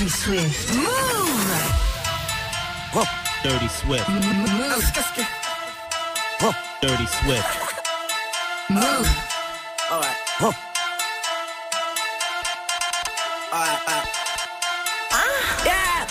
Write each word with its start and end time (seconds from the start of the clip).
Dirty 0.00 0.12
Swift. 0.12 0.74
Move. 0.76 0.88
Oh, 2.96 3.04
Dirty 3.42 3.68
Swift. 3.68 4.08
Move. 4.08 4.22
Dirty 6.80 7.04
Swift. 7.04 7.44
Move. 8.70 9.08
Alright. 9.92 10.16
Alright, 10.40 10.56
alright. 13.52 14.08
Yeah! 15.68 16.08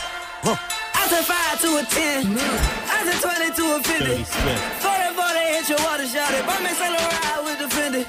I 0.94 1.08
said 1.10 1.26
5 1.26 1.62
to 1.62 1.78
a 1.78 1.84
10. 1.84 2.38
I 2.38 3.10
said 3.10 3.20
20 3.26 3.56
to 3.56 3.74
a 3.74 3.82
50. 3.82 4.06
Dirty 4.06 4.24
Swift. 4.24 4.62
40 4.86 5.18
40 5.18 5.40
hit 5.40 5.68
your 5.68 5.80
water 5.80 6.06
shot 6.06 6.32
it. 6.36 6.46
Buy 6.46 6.60
me 6.62 6.70
Saint 6.78 6.94
Laurent 6.94 7.44
with 7.44 7.58
the 7.58 7.66
Fendi. 7.76 8.06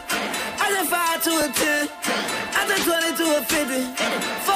I 0.60 0.68
said 0.76 0.88
5 0.92 1.24
to 1.24 1.30
a 1.40 1.48
10. 1.48 1.88
I 2.52 2.68
said 2.68 2.84
20 2.84 3.16
to 3.16 3.24
a 3.38 3.40
50. 3.40 4.49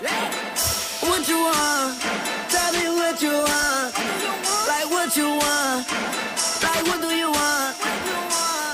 With. 0.00 1.02
What 1.02 1.28
you 1.28 1.38
want? 1.38 2.00
Tell 2.50 2.72
me 2.72 2.86
what 2.98 3.20
you 3.22 3.32
want. 3.32 3.94
Like 4.68 4.88
what 4.90 5.16
you 5.16 5.28
want. 5.28 5.86
Like 6.62 6.84
what 6.86 7.00
do 7.00 7.10
you 7.14 7.30
want? 7.30 7.76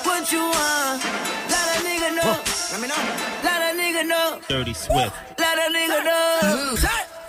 What 0.06 0.32
you 0.32 0.40
want? 0.40 1.04
Let 1.50 1.66
a 1.76 1.78
nigga 1.84 2.10
know. 2.16 2.32
Let 2.72 2.80
me 2.80 2.88
know. 2.88 3.02
Let 3.42 3.60
a 3.68 3.78
nigga 3.78 4.06
know. 4.06 4.40
Dirty 4.48 4.74
Swift. 4.74 5.14
Let 5.38 5.58
a 5.58 5.72
nigga 5.72 6.04
know. 6.04 7.19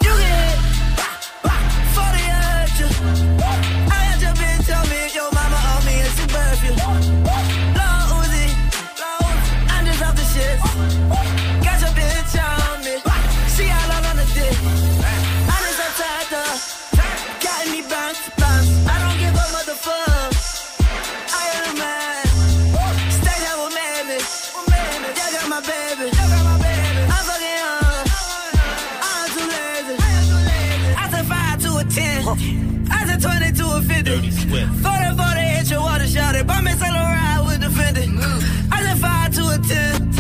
Dirty 34.12 34.30
Swift. 34.30 34.68
40 34.84 35.16
40 35.16 35.40
hit 35.40 35.72
your 35.72 35.80
water 35.80 36.06
shot 36.06 36.36
it. 36.36 36.46
Buy 36.46 36.60
me 36.60 36.72
Saint 36.72 36.92
Laurent 36.92 37.46
with 37.48 37.62
the 37.62 37.68
Fendi. 37.68 38.12
Mm. 38.12 38.70
I 38.70 38.84
said 38.84 39.00
5 39.00 39.36
to 39.36 39.44
a 39.48 39.58
10. 39.58 40.12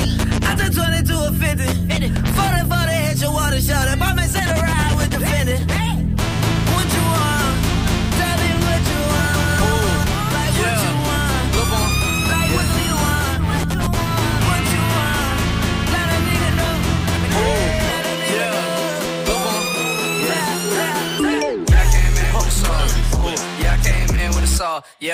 I 0.48 0.56
said 0.56 0.72
20 0.72 1.04
to 1.12 1.16
a 1.28 1.32
50. 1.36 1.68
40 2.40 2.70
40 2.72 2.92
hit 3.04 3.22
your 3.22 3.34
water 3.34 3.60
shot 3.60 3.92
it. 3.92 4.00
Buy 4.00 4.14
me 4.14 4.24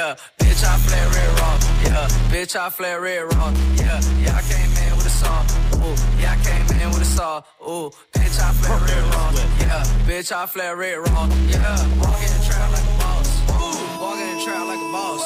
Yeah, 0.07 0.15
bitch, 0.39 0.63
I 0.63 0.77
flare 0.77 1.09
red 1.09 1.31
raw. 1.39 1.59
Yeah, 1.83 2.07
bitch, 2.31 2.55
I 2.55 2.69
flare 2.69 3.01
red 3.01 3.23
raw. 3.33 3.51
Yeah, 3.75 3.99
yeah, 4.23 4.39
I 4.39 4.41
came 4.47 4.71
in 4.87 4.95
with 4.95 5.05
a 5.05 5.09
saw. 5.09 5.43
Ooh, 5.83 5.95
yeah, 6.21 6.31
I 6.31 6.37
came 6.47 6.79
in 6.79 6.89
with 6.91 7.01
a 7.01 7.05
saw. 7.05 7.43
Ooh, 7.67 7.91
bitch, 8.15 8.39
I 8.39 8.53
flare 8.55 8.79
red 8.87 9.03
raw. 9.11 9.31
Yeah, 9.59 9.83
bitch, 10.07 10.31
I 10.31 10.45
flare 10.45 10.77
red 10.77 10.99
raw. 10.99 11.27
Yeah, 11.51 11.75
walk 11.99 12.23
in 12.23 12.31
the 12.31 12.39
trap 12.47 12.71
like 12.71 12.87
a 12.87 12.95
boss. 13.03 13.27
Ooh, 13.51 13.99
walk 13.99 14.15
in 14.15 14.31
the 14.31 14.43
trap 14.45 14.63
like 14.71 14.79
a 14.79 14.91
boss. 14.95 15.23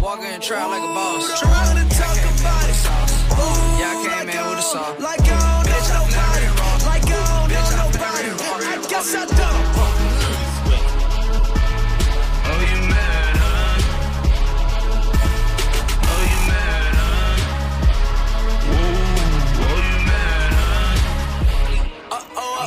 Walk 0.00 0.20
in 0.24 0.32
the 0.32 0.40
trap 0.40 0.68
like 0.70 0.82
a 0.82 0.92
boss. 0.96 1.38
Trying 1.38 1.76
to 1.76 1.84
talk 1.94 2.16
about 2.16 2.64
it. 2.64 2.80
Yeah, 3.76 3.92
I 3.92 4.08
came 4.08 4.28
in 4.32 4.40
with 4.48 4.58
a 4.58 4.62
saw. 4.62 4.88
Like 4.98 5.20
I 5.20 5.36
don't 5.36 5.68
know 5.68 5.84
nobody. 6.00 6.48
Like 6.88 7.04
I 7.04 7.20
don't 7.28 7.52
know 7.52 7.68
nobody. 7.76 8.32
I 8.64 8.86
guess 8.88 9.14
I 9.14 9.26
don't. 9.26 9.61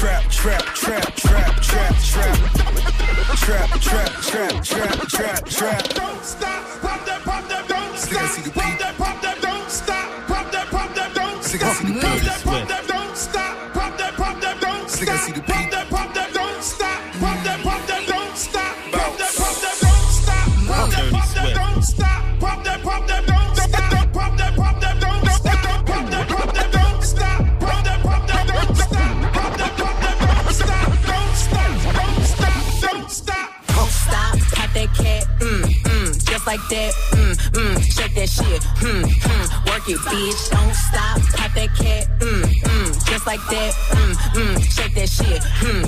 Trap, 0.00 0.30
trap, 0.30 0.62
trap, 0.74 1.14
trap, 1.14 1.60
trap, 1.60 1.94
trap. 2.00 2.36
Trap, 3.36 3.80
trap, 3.82 4.12
trap, 4.22 4.64
trap, 4.64 5.08
trap, 5.08 5.44
trap. 5.44 5.88
Don't 5.90 6.24
stop, 6.24 6.80
pop 6.80 7.04
that, 7.04 7.20
pop 7.22 7.46
that, 7.50 7.68
don't 7.68 7.98
Still 7.98 8.18
gotta 8.18 8.28
see 8.32 8.40
stop. 8.40 8.54
beat. 8.54 8.78
that, 8.78 8.96
pop 8.96 9.20
that, 9.20 9.42
don't 9.42 9.70
stop. 9.70 10.26
Pop 10.26 10.50
that, 10.52 10.66
pop 10.68 10.94
that, 10.94 11.14
don't 11.14 11.44
stop. 11.44 11.44
see 11.44 11.58
the 11.58 11.64
Pop 11.64 11.82
beat. 11.82 12.00
that, 12.00 12.42
pop 12.42 12.44
that, 12.44 12.44
don't 12.44 12.66
stop. 12.66 12.69
Like 36.50 36.68
that, 36.68 36.92
mm, 37.12 37.34
mm, 37.54 37.78
shake 37.94 38.14
that 38.16 38.28
shit, 38.28 38.60
mm, 38.82 39.04
mm, 39.06 39.70
work 39.70 39.86
it, 39.88 39.98
bitch. 40.02 40.50
Don't 40.50 40.74
stop, 40.74 41.22
pop 41.38 41.54
that 41.54 41.70
cat, 41.78 42.08
mm, 42.18 42.42
mm, 42.42 43.06
just 43.06 43.24
like 43.24 43.38
that, 43.54 43.72
mm, 43.94 44.14
mm, 44.34 44.58
shake 44.74 44.94
that 44.96 45.08
shit, 45.08 45.40
mm, 45.62 45.79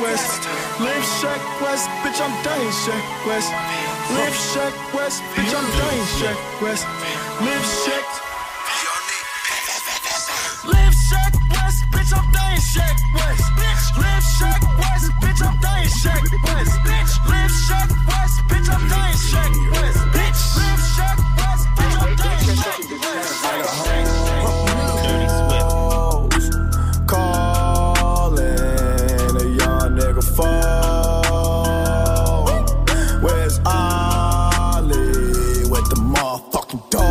West. 0.00 0.42
Live 0.80 1.04
Sheck 1.18 1.42
Wes, 1.60 1.86
bitch, 2.02 2.20
I'm 2.20 2.34
dying 2.44 2.72
Sheck 2.84 3.26
Wes. 3.26 3.46
Live 4.16 4.36
Sheck 4.50 4.74
Wes, 4.94 5.20
bitch, 5.34 5.52
I'm 5.54 5.68
dying 5.78 6.06
Sheck 6.18 6.62
Wes. 6.62 6.84
Live 7.40 7.66
Sheck. 7.84 8.23
Motherfucking 36.74 36.90
dog? 36.90 37.03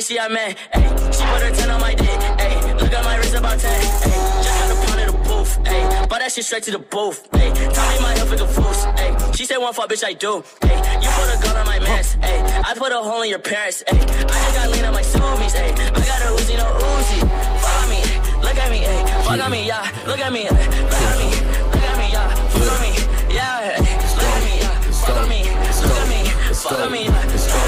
She 0.00 0.18
I 0.18 0.28
man. 0.28 0.56
Hey, 0.72 0.88
she 1.12 1.22
put 1.28 1.42
her 1.42 1.50
10 1.50 1.70
on 1.70 1.80
my 1.80 1.94
dick. 1.94 2.08
Hey, 2.08 2.56
look 2.74 2.90
at 2.90 3.04
my 3.04 3.16
wrist 3.18 3.34
about 3.34 3.58
10. 3.58 3.70
Hey, 3.70 4.10
just 4.42 4.58
got 4.58 4.70
a 4.72 4.86
pound 4.86 5.00
of 5.02 5.12
the 5.12 5.18
booth. 5.28 5.66
Hey, 5.66 6.06
bought 6.08 6.20
that 6.20 6.32
shit 6.32 6.44
straight 6.46 6.62
to 6.64 6.70
the 6.70 6.78
booth. 6.78 7.28
Hey, 7.32 7.52
tell 7.52 7.86
me 7.92 8.00
my 8.00 8.14
health 8.16 8.32
is 8.32 8.40
a 8.40 8.46
fool's. 8.48 8.84
Hey, 8.98 9.14
she 9.34 9.44
said 9.44 9.58
one 9.58 9.74
fuck, 9.74 9.90
bitch, 9.90 10.02
I 10.02 10.14
do. 10.14 10.42
Hey, 10.62 10.76
you 11.04 11.10
put 11.10 11.28
a 11.28 11.36
gun 11.44 11.54
on 11.54 11.66
my 11.66 11.78
mans. 11.80 12.14
Hey, 12.14 12.40
I 12.64 12.72
put 12.74 12.92
a 12.92 12.96
hole 12.96 13.20
in 13.22 13.28
your 13.28 13.40
parents. 13.40 13.84
Hey, 13.86 14.00
I 14.00 14.06
just 14.06 14.54
got 14.56 14.70
lean 14.72 14.84
on 14.86 14.94
my 14.94 15.02
zoomies. 15.02 15.52
Hey, 15.52 15.70
I 15.70 16.00
got 16.00 16.22
a 16.24 16.32
Uzi, 16.32 16.56
no 16.56 16.64
Uzi. 16.64 17.20
Follow 17.60 17.88
me. 17.92 18.00
Look 18.40 18.56
at 18.56 18.70
me, 18.70 18.78
hey, 18.78 19.04
fuck 19.22 19.38
on 19.38 19.50
me, 19.52 19.66
yeah. 19.66 19.84
Look 20.06 20.18
at 20.18 20.32
me, 20.32 20.48
look 20.48 20.56
at 20.56 21.18
me, 21.20 21.28
look 21.76 21.84
at 21.84 21.98
me, 22.00 22.08
yeah. 22.08 22.34
Fuck 22.56 22.72
on 22.72 22.80
me, 22.80 22.90
yeah. 23.36 23.76
Look 24.16 24.32
at 24.32 24.42
me, 24.48 24.58
yeah. 24.64 24.80
Fuck 24.96 25.20
on 25.20 25.28
me, 25.28 25.44
look 25.44 26.00
at 26.00 26.08
me, 26.08 26.24
fuck 26.56 26.80
on 26.80 26.90
me, 26.90 27.04
yeah. 27.04 27.59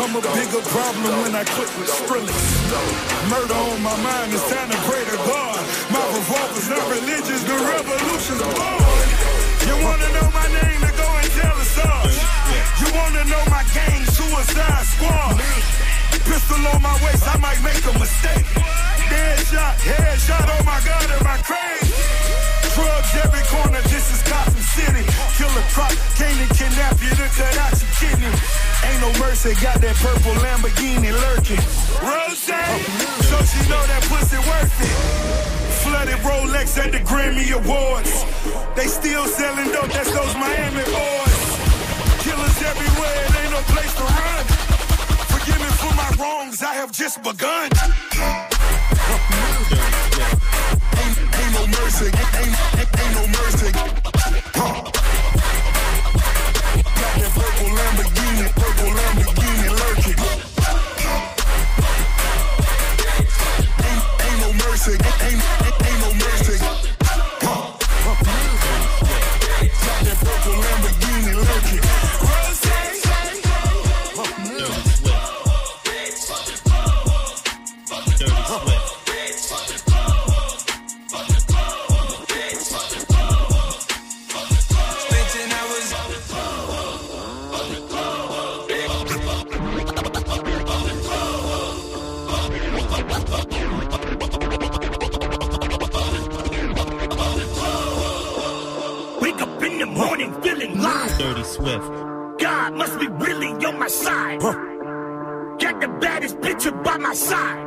I'm 0.00 0.16
a 0.16 0.20
bigger 0.20 0.62
problem 0.68 1.22
when 1.22 1.34
I 1.34 1.44
quit 1.44 1.68
with 1.76 1.88
Skrillex. 1.88 2.32
Murder 3.28 3.54
on 3.54 3.82
my 3.82 3.96
mind, 4.02 4.32
it's 4.32 4.48
time 4.48 4.70
to 4.70 4.76
pray 4.88 5.04
to 5.04 5.16
God. 5.28 5.60
My 5.90 6.00
revolver's 6.16 6.68
not 6.68 6.84
religious, 6.88 7.42
the 7.44 7.54
revolution's 7.54 8.40
born. 8.40 9.06
You 9.68 9.74
wanna 9.84 10.08
know 10.16 10.30
my 10.32 10.46
name, 10.48 10.67
all. 11.84 12.08
You 12.80 12.88
wanna 12.94 13.24
know 13.24 13.44
my 13.50 13.64
gang, 13.74 14.04
Suicide 14.06 14.86
Squad. 14.86 15.38
Pistol 16.24 16.66
on 16.74 16.82
my 16.82 16.94
waist, 17.04 17.24
I 17.26 17.36
might 17.38 17.60
make 17.62 17.82
a 17.86 17.94
mistake. 17.98 18.46
Dead 19.08 19.38
shot, 19.48 19.74
head 19.80 20.18
shot, 20.20 20.44
oh 20.44 20.62
my 20.64 20.80
god, 20.84 21.08
am 21.08 21.26
I 21.26 21.38
crazy? 21.40 21.88
Drugs 22.74 23.12
every 23.24 23.44
corner, 23.48 23.80
this 23.88 24.06
is 24.12 24.22
Gotham 24.28 24.62
City. 24.76 25.04
Killer 25.34 25.64
Croc, 25.72 25.90
came 26.14 26.36
to 26.36 26.48
kidnap 26.54 27.00
you 27.00 27.10
to 27.10 27.26
cut 27.34 27.56
out 27.58 27.74
your 27.74 27.90
kidney. 27.96 28.30
Ain't 28.84 29.00
no 29.00 29.10
mercy, 29.18 29.54
got 29.58 29.80
that 29.80 29.96
purple 29.96 30.36
Lamborghini 30.44 31.10
lurking. 31.10 31.62
Rose, 32.04 32.38
so 32.38 33.36
she 33.50 33.60
know 33.66 33.82
that 33.88 34.02
pussy 34.06 34.38
worth 34.38 34.78
it. 34.84 35.38
Flooded 35.82 36.20
Rolex 36.20 36.76
at 36.78 36.92
the 36.92 36.98
Grammy 36.98 37.50
Awards. 37.50 38.24
They 38.76 38.86
still 38.86 39.26
selling 39.26 39.72
dope, 39.72 39.90
that's 39.90 40.12
those 40.12 40.34
Miami 40.34 40.84
boys. 40.84 41.27
Killers 42.58 42.70
everywhere, 42.70 43.24
it 43.24 43.36
ain't 43.40 43.52
no 43.52 43.60
place 43.72 43.94
to 43.94 44.02
run. 44.02 44.44
Forgive 45.28 45.60
me 45.60 45.70
for 45.78 45.94
my 45.94 46.10
wrongs, 46.18 46.62
I 46.62 46.74
have 46.74 46.92
just 46.92 47.22
begun. 47.22 47.70
Ain't, 50.98 51.18
ain't 51.38 51.52
no 51.54 51.66
mercy, 51.66 52.06
ain't, 52.06 52.34
ain't, 52.38 53.00
ain't 53.00 53.14
no 53.14 53.26
mercy. 53.38 53.70
Huh. 54.54 55.07
Baddest 106.08 106.36
bitch 106.40 106.64
by 106.84 106.96
my 106.96 107.14
side. 107.14 107.60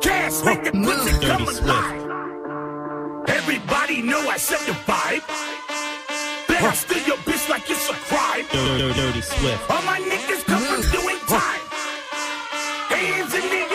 Cash 0.00 0.36
make 0.46 0.62
the 0.64 0.72
pussy 0.72 1.12
come 1.26 1.44
Dirty 1.44 1.44
Swift. 1.44 1.62
alive. 1.62 2.02
Everybody 3.38 3.96
know 4.10 4.20
I 4.34 4.38
set 4.38 4.60
the 4.68 4.76
vibe. 4.88 5.24
Bet 6.48 6.62
I 6.62 6.74
steal 6.82 7.04
your 7.10 7.20
bitch 7.28 7.44
like 7.52 7.64
it's 7.74 7.86
a 7.90 7.96
crime. 8.08 8.46
Dirty, 8.50 8.88
dirty 9.00 9.20
Swift. 9.20 9.62
All 9.70 9.82
my 9.82 9.98
niggas 10.10 10.42
come 10.50 10.64
from 10.70 10.82
doing 10.96 11.20
time. 11.36 11.62
Hands 12.94 13.32
in 13.40 13.46
the 13.54 13.67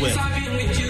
Swift. 0.00 0.89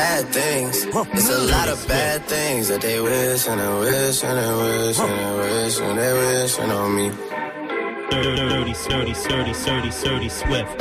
bad 0.00 0.24
things. 0.28 0.76
It's 1.16 1.28
a 1.28 1.42
lot 1.54 1.68
of 1.68 1.78
bad 1.86 2.18
things 2.24 2.68
that 2.68 2.80
they 2.80 2.98
wish 3.00 3.46
and 3.50 3.60
they 3.60 3.74
wish 3.84 4.24
and 4.24 4.36
they 4.40 4.52
wish 4.62 4.98
and 4.98 5.14
they 5.20 5.32
wish 5.42 5.76
and 5.86 5.98
they 6.00 6.12
wishing 6.20 6.70
on 6.80 6.88
me. 6.96 7.06
Dirty, 8.10 8.32
dirty, 8.36 8.74
dirty, 8.88 9.14
dirty, 9.68 9.90
dirty, 10.04 10.28
Swift. 10.40 10.72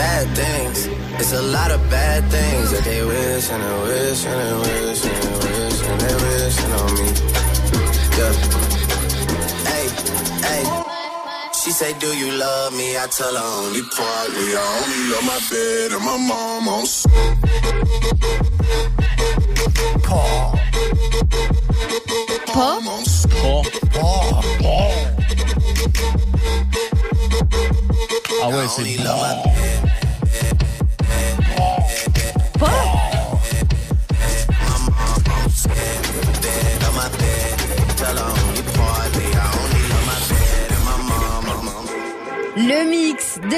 Bad 0.00 0.26
things. 0.40 0.78
It's 1.20 1.34
a 1.42 1.44
lot 1.56 1.70
of 1.70 1.80
bad 1.88 2.22
things 2.34 2.66
that 2.72 2.84
they 2.90 3.02
wish 3.12 3.46
and 3.54 3.62
they 3.66 3.78
wish 3.90 4.26
and 4.30 4.38
they 4.42 4.54
wish 4.62 5.04
and 5.10 5.22
they 5.24 5.38
wish 5.54 5.80
and 5.90 6.00
they 6.04 6.14
wishing 6.24 6.72
on 6.82 6.90
me. 6.98 7.08
Yeah. 8.18 8.61
Say, 11.72 11.98
Do 11.98 12.08
you 12.08 12.30
love 12.32 12.74
me? 12.74 12.98
I 12.98 13.06
tell 13.06 13.34
her 13.34 13.64
only 13.64 13.82
partly. 13.96 14.54
I 14.54 14.64
only 14.82 15.00
love 15.12 15.24
my 15.24 15.40
bed 15.50 15.92
and 15.92 16.04
my 16.04 16.18
mom 16.18 16.68
on 16.68 16.84
Paul? 20.04 20.58
Oh, 23.44 23.62
Ah 28.44 28.48
ouais, 28.48 28.66
only 28.66 28.68
c'est 28.68 28.82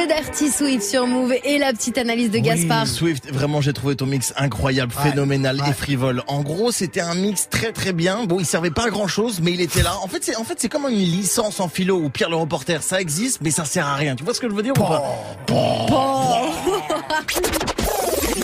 Dirty 0.06 0.50
Swift 0.50 0.82
sur 0.82 1.06
Move 1.06 1.34
et 1.44 1.58
la 1.58 1.73
petite 1.73 1.99
analyse 1.99 2.30
de 2.30 2.38
Gaspard. 2.38 2.84
Oui, 2.84 2.88
Swift, 2.88 3.32
vraiment 3.32 3.61
j'ai 3.61 3.73
trouvé 3.73 3.96
ton 3.96 4.06
mix 4.06 4.32
incroyable, 4.37 4.92
phénoménal 4.92 5.61
et 5.68 5.73
frivole. 5.73 6.23
En 6.26 6.42
gros, 6.42 6.73
c'était 6.73 7.00
un 7.00 7.14
mix 7.14 7.49
très 7.49 7.73
très 7.73 7.92
bien. 7.92 8.25
Bon, 8.25 8.38
il 8.38 8.46
servait 8.46 8.70
pas 8.70 8.87
à 8.87 8.90
grand 8.90 9.06
chose, 9.06 9.40
mais 9.42 9.52
il 9.52 9.61
était 9.61 9.82
là. 9.82 9.96
En 10.02 10.08
fait, 10.08 10.23
c'est 10.23 10.37
en 10.37 10.44
fait 10.44 10.54
c'est 10.58 10.68
comme 10.68 10.84
une 10.88 10.99
licence 10.99 11.61
en 11.61 11.68
philo 11.68 11.96
ou 11.96 12.11
Pierre 12.11 12.30
le 12.30 12.37
reporter, 12.37 12.82
ça 12.82 13.00
existe, 13.00 13.40
mais 13.42 13.50
ça 13.50 13.64
sert 13.64 13.87
à 13.87 13.94
rien. 13.94 14.16
Tu 14.16 14.25
vois 14.25 14.34
ce 14.34 14.40
que 14.40 14.49
je 14.49 14.54
veux 14.54 14.62
dire 14.62 14.75
ou 14.76 14.80
pas 14.80 15.02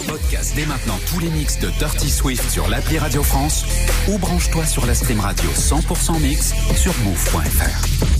Podcast 0.06 0.52
dès 0.56 0.66
maintenant 0.66 0.98
tous 1.12 1.20
les 1.20 1.28
mix 1.28 1.58
de 1.58 1.68
Dirty 1.78 2.10
Swift 2.10 2.50
sur 2.50 2.68
l'appli 2.68 2.98
Radio 2.98 3.22
France 3.22 3.64
ou 4.08 4.18
branche-toi 4.18 4.64
sur 4.66 4.86
la 4.86 4.94
stream 4.94 5.20
radio 5.20 5.48
100% 5.50 6.20
mix 6.20 6.52
sur 6.76 6.92
move.fr. 7.04 8.19